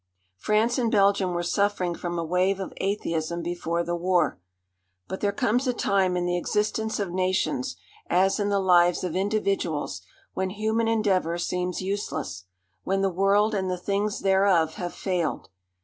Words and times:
France 0.37 0.79
and 0.79 0.91
Belgium 0.91 1.35
were 1.35 1.43
suffering 1.43 1.93
from 1.93 2.17
a 2.17 2.23
wave 2.23 2.59
of 2.59 2.73
atheism 2.77 3.43
before 3.43 3.83
the 3.83 3.95
war. 3.95 4.39
But 5.07 5.19
there 5.21 5.31
comes 5.31 5.67
a 5.67 5.73
time 5.73 6.17
in 6.17 6.25
the 6.25 6.37
existence 6.39 6.99
of 6.99 7.11
nations, 7.11 7.75
as 8.09 8.39
in 8.39 8.49
the 8.49 8.57
lives 8.59 9.03
of 9.03 9.15
individuals, 9.15 10.01
when 10.33 10.49
human 10.49 10.87
endeavour 10.87 11.37
seems 11.37 11.83
useless, 11.83 12.45
when 12.83 13.01
the 13.03 13.11
world 13.11 13.53
and 13.53 13.69
the 13.69 13.77
things 13.77 14.21
thereof 14.21 14.73
have 14.73 14.95
failed. 14.95 15.49